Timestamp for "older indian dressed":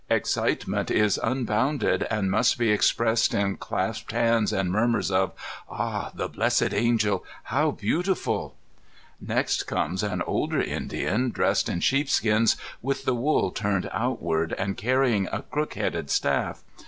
10.23-11.69